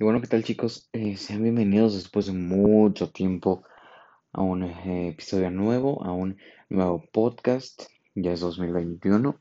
[0.00, 0.88] Y bueno, ¿qué tal chicos?
[0.94, 3.64] Eh, sean bienvenidos después de mucho tiempo
[4.32, 6.38] a un eh, episodio nuevo, a un
[6.70, 7.82] nuevo podcast.
[8.14, 9.38] Ya es 2021.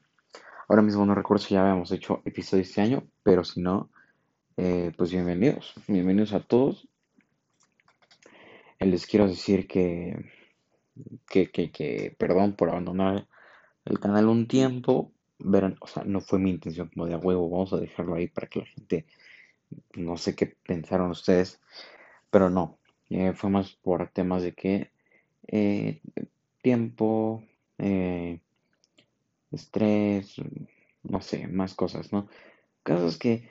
[0.68, 3.90] Ahora mismo no recuerdo si ya habíamos hecho episodio este año, pero si no,
[4.58, 5.76] eh, pues bienvenidos.
[5.88, 6.90] Bienvenidos a todos.
[8.82, 10.26] les quiero decir que,
[11.30, 13.30] que, que, que, perdón por abandonar
[13.86, 15.14] el canal un tiempo.
[15.38, 18.28] Verán, o sea, no fue mi intención como de a huevo, vamos a dejarlo ahí
[18.28, 19.06] para que la gente
[19.96, 21.62] no sé qué pensaron ustedes,
[22.30, 24.92] pero no, eh, fue más por temas de que
[25.48, 26.02] eh,
[26.62, 27.44] tiempo,
[27.78, 28.40] eh,
[29.52, 30.36] estrés,
[31.04, 32.28] no sé, más cosas, ¿no?
[32.84, 33.50] Casos que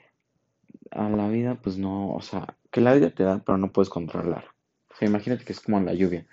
[0.91, 3.89] a la vida, pues no, o sea, que la vida te da, pero no puedes
[3.89, 4.45] controlar.
[5.01, 6.25] Imagínate que es como la lluvia.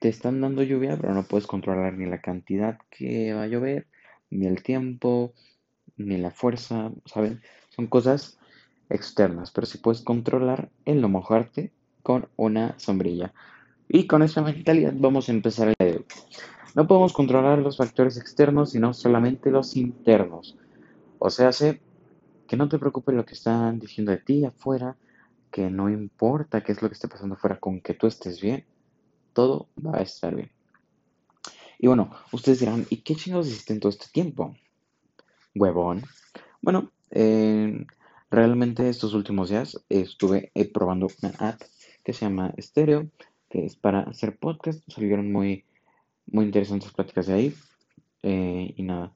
[0.00, 3.86] Te están dando lluvia, pero no puedes controlar ni la cantidad que va a llover,
[4.30, 5.34] ni el tiempo,
[5.96, 7.42] ni la fuerza, ¿saben?
[7.70, 8.39] Son cosas
[8.90, 11.72] externas, pero si puedes controlar el no mojarte
[12.02, 13.32] con una sombrilla.
[13.88, 16.04] Y con esa mentalidad vamos a empezar el video.
[16.74, 20.56] No podemos controlar los factores externos, sino solamente los internos.
[21.18, 21.80] O sea, sé
[22.46, 24.96] que no te preocupes lo que están diciendo de ti afuera,
[25.50, 28.64] que no importa qué es lo que esté pasando afuera, con que tú estés bien,
[29.32, 30.50] todo va a estar bien.
[31.78, 34.54] Y bueno, ustedes dirán, ¿y qué chingados hiciste en todo este tiempo?
[35.54, 36.02] Huevón.
[36.60, 37.86] Bueno, eh,
[38.30, 41.60] Realmente estos últimos días estuve eh, probando una app
[42.04, 43.10] que se llama Stereo,
[43.48, 44.88] que es para hacer podcast.
[44.88, 45.64] Salieron muy,
[46.26, 47.54] muy interesantes pláticas de ahí.
[48.22, 49.12] Eh, y nada.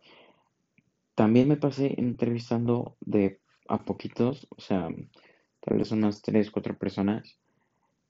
[1.14, 4.88] También me pasé entrevistando de a poquitos, o sea,
[5.60, 7.38] tal vez unas 3, 4 personas,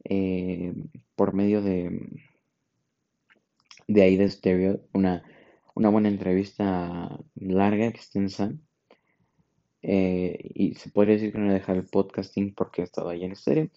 [0.04, 0.72] eh,
[1.16, 2.00] por medio de,
[3.88, 4.80] de ahí de Stereo.
[4.94, 5.22] Una,
[5.74, 8.54] una buena entrevista larga, extensa
[9.86, 13.22] eh, y se podría decir que no he dejado el podcasting porque he estado ahí
[13.22, 13.68] en estéreo.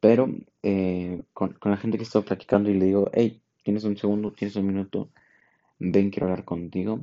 [0.00, 0.28] Pero
[0.64, 4.32] eh, con, la gente que he estado platicando y le digo, hey, tienes un segundo,
[4.32, 5.10] tienes un minuto,
[5.78, 7.00] ven, quiero hablar contigo.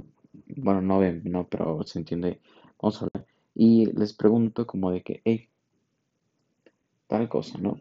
[0.47, 2.41] Bueno, no ven, no, pero se entiende,
[2.81, 3.28] vamos a hablar.
[3.56, 5.47] Y les pregunto como de que, hey,
[7.07, 7.79] tal cosa, ¿no?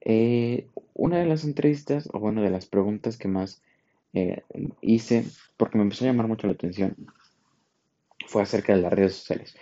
[0.00, 3.62] Eh, una de las entrevistas, o bueno, de las preguntas que más
[4.80, 5.24] hice,
[5.56, 6.96] porque me empezó a llamar mucho la atención,
[8.30, 9.56] fue acerca de las redes sociales.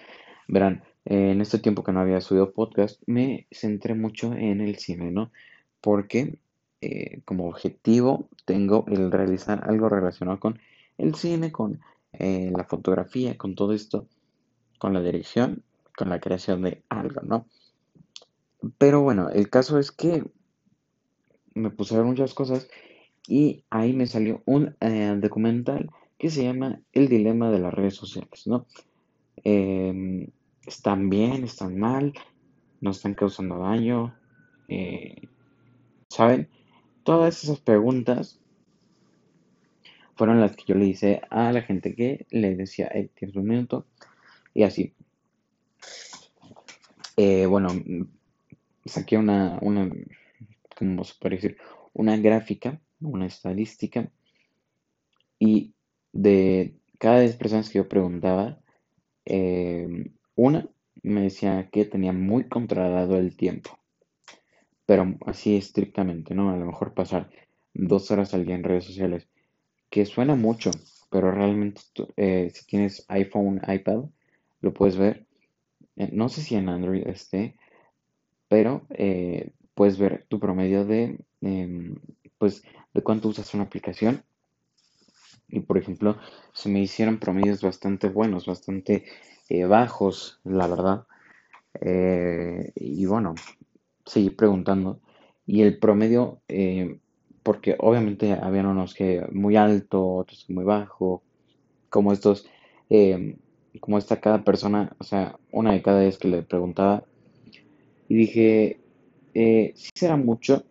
[0.47, 5.11] Verán, en este tiempo que no había subido podcast, me centré mucho en el cine,
[5.11, 5.33] ¿no?
[5.81, 6.39] Porque
[6.83, 10.61] eh, como objetivo tengo el realizar algo relacionado con
[10.99, 11.81] el cine, con
[12.13, 14.07] eh, la fotografía, con todo esto,
[14.79, 15.63] con la dirección,
[15.97, 17.47] con la creación de algo, ¿no?
[18.77, 20.25] Pero bueno, el caso es que
[21.55, 22.69] me puse a ver muchas cosas
[23.27, 27.95] y ahí me salió un eh, documental que se llama El dilema de las redes
[27.95, 28.67] sociales, ¿no?
[29.45, 30.29] Em,
[30.67, 31.45] ¿Están bien?
[31.45, 32.13] ¿Están mal?
[32.81, 34.15] ¿No están causando daño?
[34.69, 35.23] Eh,
[36.09, 36.49] ¿Saben?
[37.05, 38.41] Todas esas preguntas
[40.17, 43.47] fueron las que yo le hice a la gente que le decía, hey, tienes un
[43.47, 43.87] minuto,
[44.53, 44.93] y así.
[47.17, 47.69] Eh, bueno,
[48.85, 49.89] saqué una, una,
[50.77, 51.57] ¿cómo se puede decir?
[51.93, 54.11] Una gráfica, una estadística,
[55.39, 55.73] y
[56.19, 58.59] de cada 10 personas que yo preguntaba,
[59.25, 60.69] em, una
[61.03, 63.79] me decía que tenía muy controlado el tiempo,
[64.85, 66.51] pero así estrictamente, ¿no?
[66.51, 67.31] A lo mejor pasar
[67.73, 69.29] dos horas al día en redes sociales,
[69.91, 70.73] que suena mucho,
[71.11, 71.83] pero realmente
[72.17, 74.07] eh, si tienes iPhone, iPad,
[74.61, 75.27] lo puedes ver.
[75.97, 77.57] Eh, no sé si en Android esté,
[78.49, 81.97] pero eh, puedes ver tu promedio de, em,
[82.39, 82.65] pues,
[82.95, 84.25] de cuánto usas una aplicación
[85.49, 86.17] y por ejemplo,
[86.53, 89.05] se me hicieron promedios bastante buenos, bastante
[89.49, 91.07] eh, bajos, la verdad.
[91.81, 93.35] Eh, y bueno,
[94.05, 95.01] seguí preguntando.
[95.47, 97.01] Y el promedio, eh,
[97.43, 101.23] porque obviamente habían unos que muy alto, otros muy bajo,
[101.89, 102.47] como estos,
[103.81, 107.05] como esta cada persona, o sea, una de cada vez que le preguntaba.
[108.09, 108.81] Y dije,
[109.33, 110.65] si será mucho.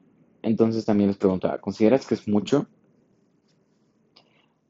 [0.44, 2.68] Entonces también les preguntaba, ¿consideras que es mucho?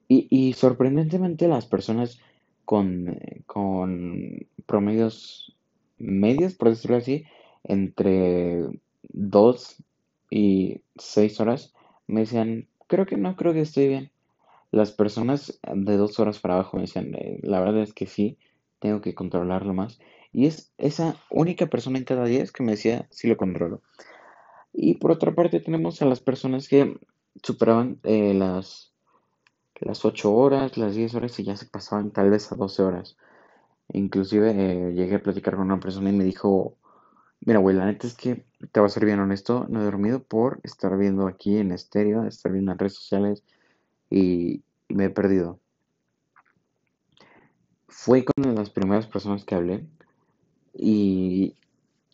[0.10, 2.20] Y, sorprendentemente las personas
[2.64, 5.56] con, con promedios
[5.98, 7.26] medios, por decirlo así,
[7.64, 8.68] entre
[9.10, 9.84] 2
[10.30, 11.74] y 6 horas,
[12.08, 14.12] me decían, creo que no, creo que estoy bien.
[14.72, 18.38] Las personas de 2 horas para abajo me decían, eh, la verdad es que sí,
[18.80, 20.00] tengo que controlarlo más.
[20.32, 23.82] Y es esa única persona en cada 10 que me decía, sí lo controlo.
[24.74, 26.98] Y por otra parte tenemos a las personas que
[27.42, 28.94] superaban eh, las
[29.80, 33.18] las 8 horas, las 10 horas y ya se pasaban tal vez a 12 horas.
[33.94, 36.78] Inclusive eh, llegué a platicar con una persona y me dijo,
[37.42, 40.24] mira, güey, la neta es que te voy a ser bien honesto, no he dormido
[40.24, 43.44] por estar viendo aquí en estéreo, estar viendo en redes sociales
[44.10, 45.60] y, y me he perdido.
[47.88, 49.86] Fue con las primeras personas que hablé
[50.74, 51.56] y,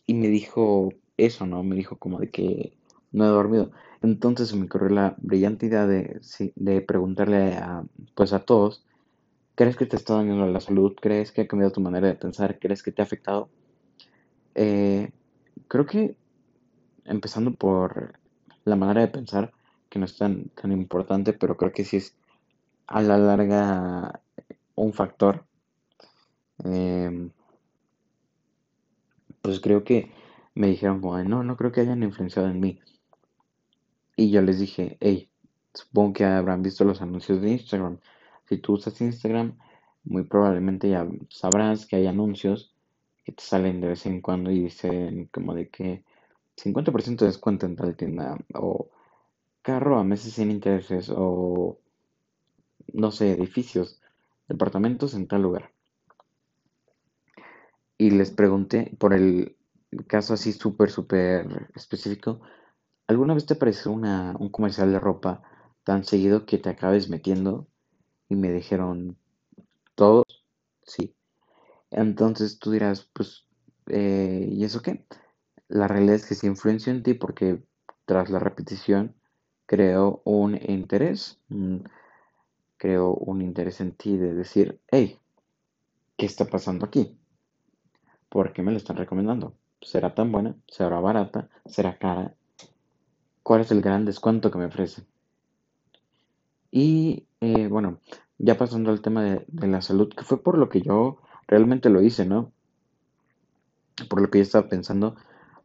[0.06, 1.62] y me dijo eso, ¿no?
[1.62, 2.72] Me dijo como de que
[3.12, 3.70] no he dormido.
[4.04, 6.20] Entonces me ocurrió la brillante idea de,
[6.86, 7.84] preguntarle a,
[8.14, 8.84] pues a todos,
[9.54, 10.94] ¿crees que te está dañando la salud?
[11.00, 12.58] ¿Crees que ha cambiado tu manera de pensar?
[12.58, 13.48] ¿Crees que te ha afectado?
[14.54, 15.10] Eh,
[15.68, 16.16] creo que
[17.06, 18.18] empezando por
[18.66, 19.52] la manera de pensar,
[19.88, 22.14] que no es tan, tan importante, pero creo que sí es
[22.86, 24.20] a la larga
[24.74, 25.46] un factor.
[26.66, 27.30] eh,
[29.40, 30.12] pues creo que
[30.54, 32.80] me dijeron no, no creo que hayan influenciado en mí.
[34.16, 35.30] Y yo les dije, hey,
[35.72, 37.98] supongo que habrán visto los anuncios de Instagram.
[38.48, 39.58] Si tú usas Instagram,
[40.04, 42.74] muy probablemente ya sabrás que hay anuncios
[43.24, 46.04] que te salen de vez en cuando y dicen como de que
[46.56, 48.90] 50% de descuento en tal tienda o
[49.62, 51.78] carro a meses sin intereses o
[52.92, 54.00] no sé, edificios,
[54.46, 55.72] departamentos en tal lugar.
[57.96, 59.56] Y les pregunté por el
[60.06, 62.40] caso así súper, súper específico,
[63.06, 65.42] ¿alguna vez te apareció una, un comercial de ropa
[65.84, 67.66] tan seguido que te acabes metiendo?
[68.28, 69.18] Y me dijeron,
[69.94, 70.24] ¿todos?
[70.82, 71.14] Sí.
[71.90, 73.46] Entonces tú dirás, pues,
[73.88, 75.06] eh, ¿y eso qué?
[75.68, 77.62] La realidad es que sí influenció en ti porque
[78.06, 79.14] tras la repetición
[79.66, 81.78] creó un interés, mm,
[82.76, 85.18] creó un interés en ti de decir, hey,
[86.16, 87.18] ¿qué está pasando aquí?
[88.28, 89.54] ¿Por qué me lo están recomendando?
[89.80, 90.56] ¿Será tan buena?
[90.68, 91.48] ¿Será barata?
[91.66, 92.34] ¿Será cara?
[93.44, 95.04] ¿Cuál es el gran descuento que me ofrecen?
[96.70, 98.00] Y eh, bueno,
[98.38, 102.00] ya pasando al tema de, la salud, que fue por lo que yo realmente lo
[102.00, 102.52] hice, ¿no?
[104.08, 105.14] Por lo que yo estaba pensando,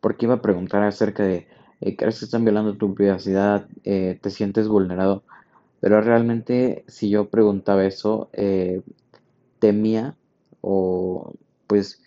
[0.01, 1.47] porque iba a preguntar acerca de,
[1.79, 3.69] eh, ¿crees que están violando tu privacidad?
[3.85, 5.23] Eh, ¿te sientes vulnerado?
[5.79, 8.81] Pero realmente si yo preguntaba eso, eh,
[9.59, 10.17] temía
[10.59, 11.33] o
[11.65, 12.03] pues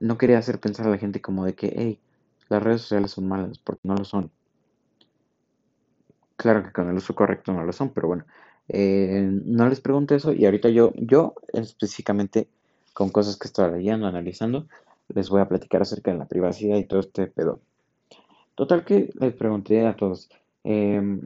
[0.00, 2.00] no quería hacer pensar a la gente como de que, hey,
[2.48, 4.30] las redes sociales son malas, porque no lo son.
[6.36, 8.24] Claro que con el uso correcto no lo son, pero bueno,
[8.68, 12.48] eh, no les pregunto eso y ahorita yo, yo específicamente
[12.92, 14.66] con cosas que estoy leyendo, analizando,
[15.08, 17.60] les voy a platicar acerca de la privacidad y todo este pedo.
[18.54, 20.30] Total que les pregunté a todos,
[20.64, 21.22] em,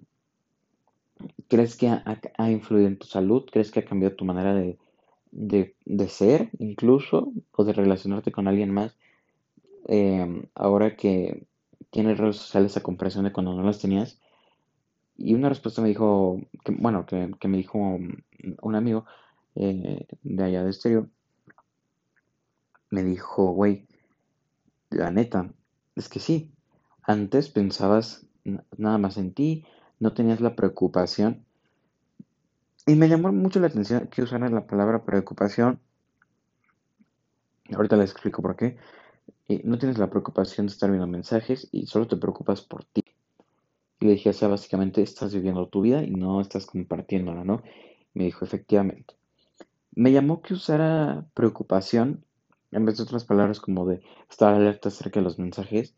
[1.48, 3.44] ¿crees que ha, influido en tu salud?
[3.50, 4.78] ¿Crees que ha cambiado tu manera de,
[5.30, 8.96] de, de ser incluso o de relacionarte con alguien más?
[9.86, 11.46] em, ahora que
[11.90, 14.20] tienes redes sociales a comparación de cuando no las tenías.
[15.22, 16.40] Y una respuesta me dijo,
[16.78, 19.04] bueno, que, me dijo un, amigo
[19.54, 21.10] eh, de allá de Estéreo,
[22.88, 23.86] me dijo, güey,
[24.88, 25.52] la neta,
[25.94, 26.54] es que sí,
[27.02, 28.26] antes pensabas
[28.78, 29.66] nada más en ti,
[29.98, 31.44] no tenías la preocupación.
[32.86, 35.80] Y me llamó mucho la atención que usaran la palabra preocupación.
[37.74, 38.78] Ahorita les explico por qué.
[39.48, 43.04] Y no tienes la preocupación de estar viendo mensajes y solo te preocupas por ti.
[44.00, 47.62] Y le dije, o sea, básicamente estás viviendo tu vida y no estás compartiéndola, ¿no?
[48.14, 49.14] Me dijo, efectivamente.
[49.94, 52.24] Me llamó que usara preocupación
[52.72, 54.00] en vez de otras palabras como de
[54.30, 55.94] estar alerta acerca de los mensajes.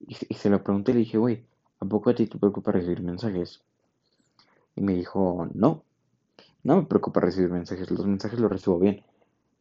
[0.00, 1.44] Y, se lo pregunté y le dije, güey,
[1.80, 3.60] ¿a poco a ti te preocupa recibir mensajes?
[4.76, 5.82] Y me dijo, no,
[6.62, 9.02] no me preocupa recibir mensajes, los mensajes los recibo bien.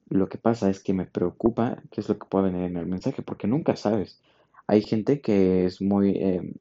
[0.10, 2.86] Lo que pasa es que me preocupa qué es lo que puede venir en el
[2.86, 4.22] mensaje, porque nunca sabes.
[4.68, 6.54] Hay gente que es muy, eh,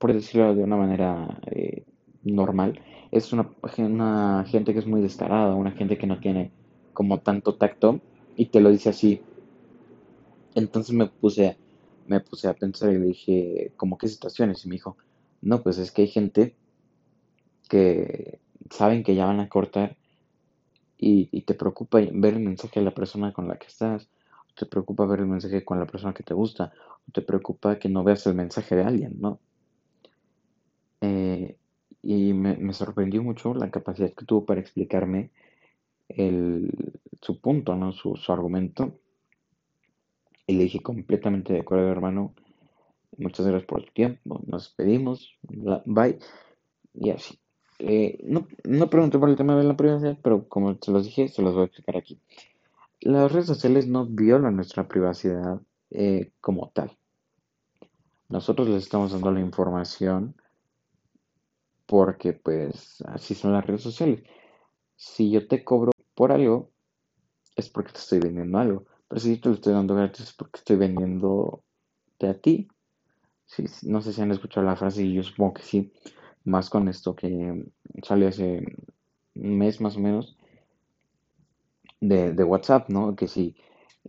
[0.00, 1.84] por decirlo de una manera eh,
[2.24, 2.80] normal,
[3.12, 6.50] es una, una gente que es muy descarada, una gente que no tiene
[6.94, 8.00] como tanto tacto
[8.34, 9.20] y te lo dice así.
[10.54, 11.58] Entonces me puse,
[12.06, 14.64] me puse a pensar y le dije, ¿cómo qué situaciones?
[14.64, 14.96] Y me dijo,
[15.42, 16.56] no, pues es que hay gente
[17.68, 18.38] que
[18.70, 19.98] saben que ya van a cortar
[20.96, 24.08] y, y te preocupa ver el mensaje de la persona con la que estás,
[24.48, 26.72] o te preocupa ver el mensaje con la persona que te gusta,
[27.06, 29.38] o te preocupa que no veas el mensaje de alguien, ¿no?
[31.00, 31.56] Eh,
[32.02, 35.30] y me, sorprendió mucho la capacidad que tuvo para explicarme
[37.20, 37.92] su punto, ¿no?
[37.92, 38.98] Su, argumento.
[40.46, 42.34] Y le dije completamente de acuerdo, hermano.
[43.16, 44.40] Muchas gracias por tu tiempo.
[44.46, 45.38] Nos despedimos.
[45.84, 46.18] Bye.
[46.94, 47.38] Y así.
[47.78, 51.28] Eh, no, no pregunté por el tema de la privacidad, pero como se los dije,
[51.28, 52.18] se los voy a explicar aquí.
[53.00, 56.96] Las redes sociales no violan nuestra privacidad eh, como tal.
[58.28, 60.34] Nosotros les estamos dando la información
[61.90, 64.22] porque pues así son las redes sociales.
[64.94, 66.70] Si yo te cobro por algo,
[67.56, 68.84] es porque te estoy vendiendo algo.
[69.08, 71.64] Pero si yo te lo estoy dando gratis es porque estoy vendiendo
[72.20, 72.68] a ti.
[73.82, 75.92] No sé si han escuchado la frase y yo supongo que sí.
[76.44, 77.66] Más con esto que
[78.04, 78.64] salió hace
[79.34, 80.38] un mes más o menos
[82.00, 83.16] de, de WhatsApp, ¿no?
[83.16, 83.56] Que si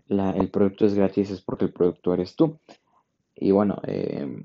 [0.08, 2.60] el producto es gratis es porque el producto eres tú.
[3.34, 4.40] Y bueno, eh,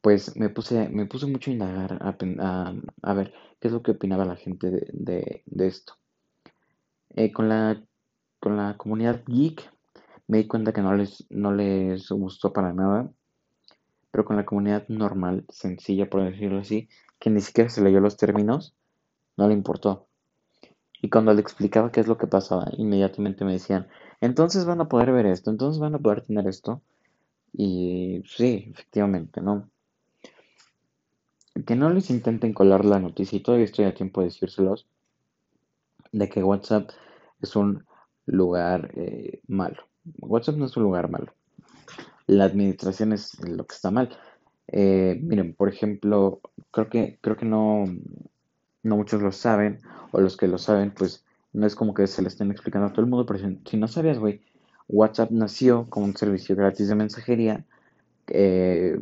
[0.00, 3.92] pues me puse, me puse mucho a indagar, a, a, ver qué es lo que
[3.92, 5.94] opinaba la gente de esto.
[7.14, 7.82] Eh, con, la,
[8.38, 9.68] con la comunidad geek
[10.28, 13.10] me di cuenta que no les, no les gustó para nada,
[14.10, 16.88] pero con la comunidad normal, sencilla por decirlo así,
[17.18, 18.76] que ni siquiera se leyó los términos,
[19.36, 20.06] no le importó.
[21.00, 23.88] Y cuando le explicaba qué es lo que pasaba, inmediatamente me decían,
[24.20, 26.82] entonces van a poder ver esto, entonces van a poder tener esto.
[27.52, 29.70] Y sí, efectivamente, ¿no?
[31.66, 34.86] Que no les intenten colar la noticia y todavía estoy a tiempo de decírselos
[36.12, 36.90] de que WhatsApp
[37.40, 37.84] es un
[38.26, 39.84] lugar eh, malo.
[40.20, 41.32] WhatsApp no es un lugar malo.
[42.26, 44.10] La administración es lo que está mal.
[44.68, 47.84] Eh, miren, por ejemplo, creo que, creo que no,
[48.82, 49.80] no muchos lo saben,
[50.12, 52.92] o los que lo saben, pues no es como que se le estén explicando a
[52.92, 54.42] todo el mundo, pero si, no sabías, güey,
[54.88, 57.64] WhatsApp nació como un servicio gratis de mensajería
[58.28, 58.98] eh,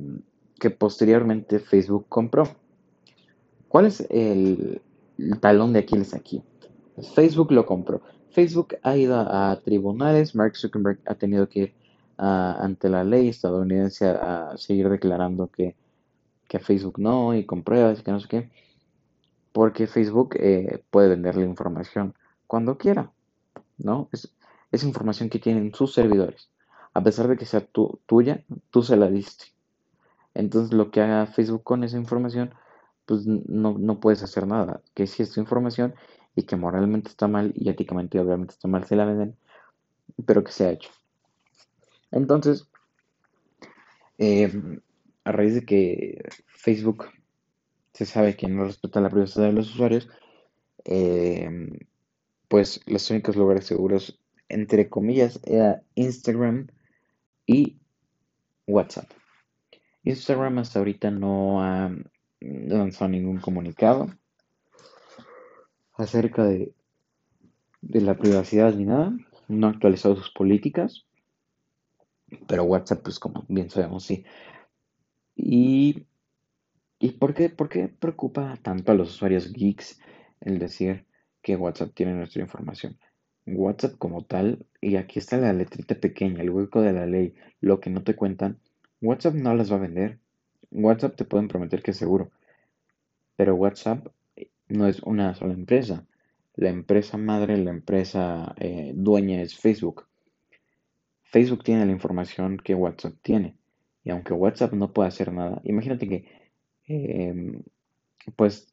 [0.58, 2.48] que posteriormente Facebook compró.
[3.68, 4.80] ¿Cuál es el,
[5.40, 6.42] talón de Aquiles aquí?
[7.14, 8.02] Facebook lo compró.
[8.30, 11.74] Facebook ha ido a, tribunales, Mark Zuckerberg ha tenido que ir
[12.18, 15.74] ante la ley estadounidense a, seguir declarando que,
[16.48, 18.50] que, Facebook no y con pruebas y que no sé qué,
[19.52, 22.14] porque Facebook eh, puede vender la información
[22.46, 23.10] cuando quiera,
[23.78, 24.08] ¿no?
[24.12, 24.32] Es,
[24.82, 26.50] información que tienen sus servidores.
[26.92, 29.55] A pesar de que sea tu, tuya, tú se la diste.
[30.36, 32.54] Entonces lo que haga Facebook con esa información,
[33.06, 34.82] pues no, no puedes hacer nada.
[34.94, 35.94] Que si es tu información
[36.34, 39.34] y que moralmente está mal y éticamente obviamente está mal, se la venden,
[40.26, 40.90] pero que se ha hecho.
[42.10, 42.68] Entonces,
[44.18, 44.52] eh,
[45.24, 47.06] a raíz de que Facebook
[47.94, 50.06] se sabe que no respeta la privacidad de los usuarios,
[50.84, 51.48] eh,
[52.48, 56.68] pues los únicos lugares seguros, entre comillas, era Instagram
[57.46, 57.78] y
[58.66, 59.08] WhatsApp.
[60.06, 61.90] Instagram hasta ahorita no ha
[62.40, 64.06] lanzado ningún comunicado
[65.94, 66.72] acerca de,
[67.82, 69.12] de la privacidad ni nada,
[69.48, 71.06] no ha actualizado sus políticas,
[72.46, 74.24] pero WhatsApp, pues como bien sabemos, sí.
[75.34, 76.06] ¿Y,
[77.00, 80.00] y por, qué, por qué preocupa tanto a los usuarios geeks
[80.40, 81.04] el decir
[81.42, 82.96] que WhatsApp tiene nuestra información?
[83.44, 87.80] WhatsApp como tal, y aquí está la letrita pequeña, el hueco de la ley, lo
[87.80, 88.60] que no te cuentan,
[89.00, 90.18] WhatsApp no las va a vender.
[90.70, 92.30] WhatsApp te pueden prometer que es seguro,
[93.36, 94.08] pero WhatsApp
[94.68, 96.06] no es una sola empresa.
[96.54, 100.06] La empresa madre, la empresa eh, dueña es Facebook.
[101.24, 103.56] Facebook tiene la información que WhatsApp tiene.
[104.04, 106.24] Y aunque WhatsApp no puede hacer nada, imagínate que
[106.86, 107.62] em,
[108.36, 108.72] pues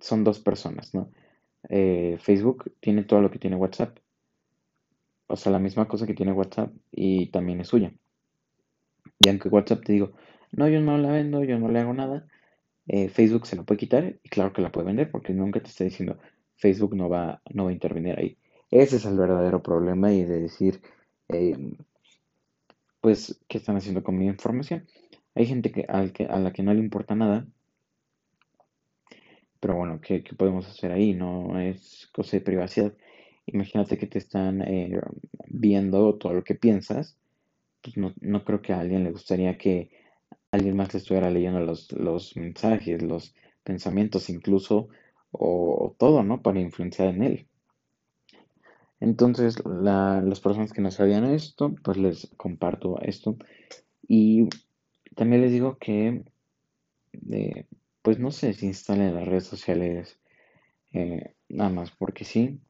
[0.00, 1.10] son dos personas, ¿no?
[1.68, 3.98] Eh, Facebook tiene todo lo que tiene WhatsApp.
[5.28, 7.92] O sea, la misma cosa que tiene WhatsApp y también es suya.
[9.20, 10.12] Y aunque WhatsApp te digo,
[10.52, 12.26] no, yo no la vendo, yo no le hago nada,
[12.86, 15.68] eh, Facebook se la puede quitar y claro que la puede vender porque nunca te
[15.68, 16.18] está diciendo
[16.56, 18.38] Facebook no va, no va a intervenir ahí.
[18.70, 20.80] Ese es el verdadero problema y de decir,
[21.28, 21.56] eh,
[23.00, 24.86] pues, ¿qué están haciendo con mi información?
[25.34, 27.46] Hay gente que, al que, a la que no le importa nada,
[29.62, 31.14] pero bueno, ¿qué, podemos hacer ahí?
[31.14, 32.92] No es cosa de privacidad.
[33.46, 35.00] Imagínate que te están eh,
[35.46, 37.16] viendo todo lo que piensas.
[37.82, 39.90] Pues no, no creo que a alguien le gustaría que
[40.50, 43.34] alguien más le estuviera leyendo los, mensajes, los
[43.64, 44.88] pensamientos incluso,
[45.32, 46.42] o, todo, ¿no?
[46.42, 47.46] Para influenciar en él.
[49.00, 53.36] Entonces, las personas que no sabían esto, pues les comparto esto.
[54.06, 54.48] Y
[55.16, 56.22] también les digo que,
[57.30, 57.66] eh,
[58.02, 60.20] pues no sé si instalen las redes sociales
[60.92, 62.60] eh, nada más porque sí.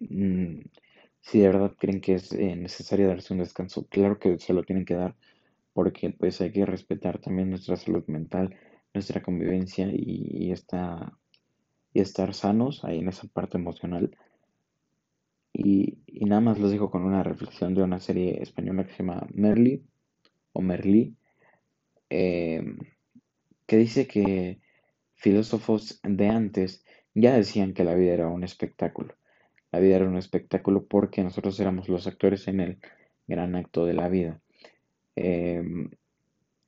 [0.00, 0.60] Mm,
[1.20, 4.62] si de verdad creen que es eh, necesario darse un descanso, claro que se lo
[4.64, 5.14] tienen que dar
[5.72, 8.56] porque pues hay que respetar también nuestra salud mental,
[8.94, 10.50] nuestra convivencia y,
[11.92, 14.16] y estar sanos ahí en esa parte emocional.
[15.52, 19.26] Y, nada más los digo con una reflexión de una serie española que se llama
[19.32, 19.82] Merly
[20.52, 21.16] o Merlí,
[22.10, 22.62] eh,
[23.66, 24.60] que dice que
[25.14, 26.84] filósofos de antes
[27.14, 29.14] ya decían que la vida era un espectáculo.
[29.70, 32.78] La vida era un espectáculo porque nosotros éramos los actores en el
[33.26, 34.40] gran acto de la vida.
[35.16, 35.90] Em,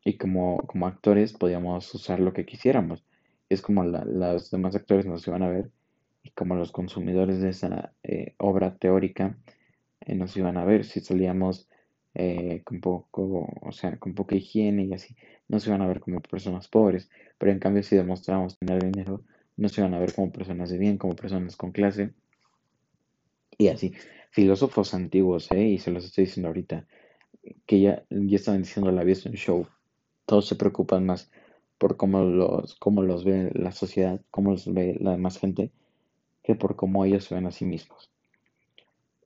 [0.05, 3.05] y como, como actores podíamos usar lo que quisiéramos.
[3.49, 5.71] Es como los demás actores nos iban a ver
[6.23, 9.37] y como los consumidores de esa eh, obra teórica
[10.01, 11.69] eh, nos iban a ver si salíamos
[12.15, 15.17] eh, con poco, o sea, con poca higiene y así,
[15.49, 19.23] no se iban a ver como personas pobres, pero en cambio si demostramos tener dinero,
[19.57, 22.13] no se iban a ver como personas de bien, como personas con clase
[23.61, 23.93] y así.
[24.31, 25.63] Filósofos antiguos, ¿eh?
[25.63, 26.87] Y se los estoy diciendo ahorita,
[27.67, 29.67] que ya, ya estaban diciendo la vida show.
[30.25, 31.31] Todos se preocupan más
[31.77, 35.73] por cómo los, cómo los ve la sociedad, cómo los ve la demás gente,
[36.43, 38.11] que por cómo ellos se ven a sí mismos.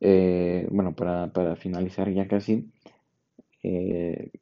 [0.01, 2.73] Eh, bueno, para, para, finalizar ya casi,
[3.63, 4.33] eh,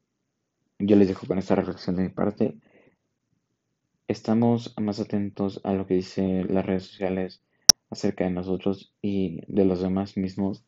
[0.79, 2.55] yo les dejo con esta reflexión de mi parte.
[4.07, 7.43] Estamos más atentos a lo que dicen las redes sociales
[7.93, 10.65] acerca de nosotros y de los demás mismos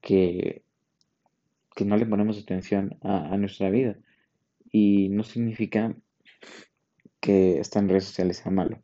[0.00, 0.62] que,
[1.74, 3.96] que no le ponemos atención a, nuestra vida.
[4.70, 5.94] Y no significa
[7.20, 8.82] que estar en redes sociales sea malo.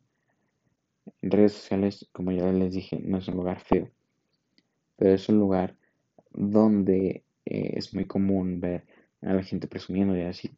[1.21, 3.89] En redes sociales, como ya les dije, no es un lugar feo,
[4.95, 5.75] pero es un lugar
[6.31, 8.85] donde eh, es muy común ver
[9.21, 10.51] a la gente presumiendo y así.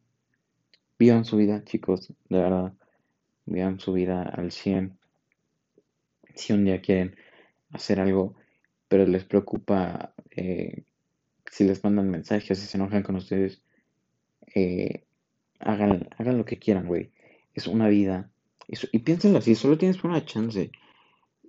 [0.98, 2.74] Vivan su vida, chicos, de verdad.
[3.46, 4.97] Vivan su vida al 100.
[6.38, 7.16] Si un día quieren
[7.72, 8.36] hacer algo,
[8.88, 10.84] pero les preocupa eh,
[11.50, 13.60] si les mandan mensajes, si se enojan con ustedes,
[14.54, 15.02] eh,
[15.58, 17.10] hagan, hagan lo que quieran, güey.
[17.54, 18.30] Es una vida.
[18.92, 20.70] y piénsenlo así, solo tienes una chance.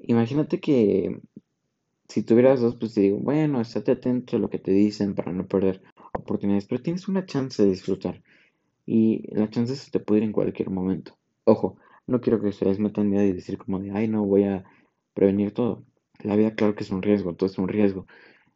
[0.01, 1.19] Imagínate que
[2.08, 5.31] si tuvieras dos, pues te digo, bueno, estate atento a lo que te dicen para
[5.31, 8.24] no perder oportunidades, pero tienes una chance de disfrutar.
[8.88, 11.15] Y la chance se te puede ir en cualquier momento.
[11.43, 11.77] Ojo,
[12.08, 14.65] no quiero que ustedes metan miedo y decir como de, ay, no, voy a
[15.19, 15.83] prevenir todo.
[16.23, 18.07] La vida, claro que es un riesgo, todo es un riesgo.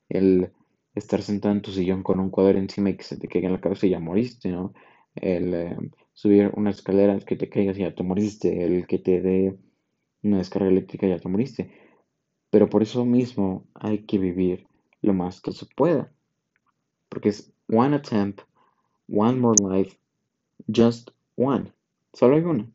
[0.10, 0.52] El
[0.96, 3.54] estar sentado en tu sillón con un cuadro encima y que se te caiga en
[3.54, 4.74] la cabeza y ya moriste, ¿no?
[5.16, 5.78] El eh,
[6.14, 8.66] subir una escalera que te caigas y ya te moriste.
[8.66, 9.58] El que te dé
[10.24, 11.72] una descarga eléctrica y ya te moriste
[12.54, 14.68] pero por eso mismo hay que vivir
[15.02, 16.12] lo más que se pueda.
[17.10, 18.42] Porque es one attempt,
[19.10, 19.98] one more life,
[20.72, 21.74] just one.
[22.14, 22.72] Solo hay una.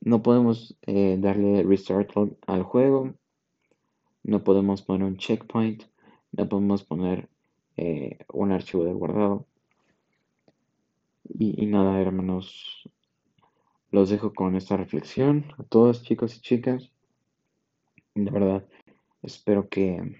[0.00, 2.10] No podemos eh, darle restart
[2.46, 3.14] al juego.
[4.22, 5.84] No podemos poner un checkpoint.
[6.32, 7.28] No podemos poner
[7.76, 9.46] eh, un archivo de guardado.
[11.24, 12.88] Y, nada, hermanos.
[13.90, 16.90] Los dejo con esta reflexión a todos, chicos y chicas.
[18.14, 18.66] De verdad,
[19.22, 20.16] espero que,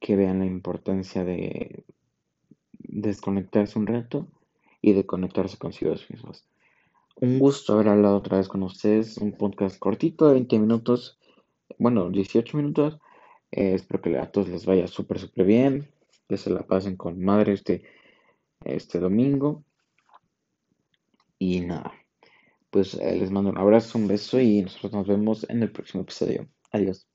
[0.00, 1.84] que vean la importancia de
[2.78, 4.26] desconectarse un rato
[4.80, 6.44] y de conectarse consigo mismos.
[7.16, 9.18] Un gusto haber hablado otra vez con ustedes.
[9.18, 11.18] Un podcast cortito de 20 minutos.
[11.78, 12.98] Bueno, 18 minutos.
[13.50, 15.90] Eh, espero que a todos les vaya súper, súper bien.
[16.28, 17.84] Que se la pasen con madre este,
[18.64, 19.64] este domingo.
[21.38, 21.92] Y nada
[22.74, 26.02] pues eh, les mando un abrazo, un beso y nosotros nos vemos en el próximo
[26.02, 26.48] episodio.
[26.72, 27.06] Adiós.